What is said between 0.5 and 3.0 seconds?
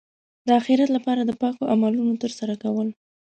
اخرت لپاره د پاکو عملونو ترسره کول.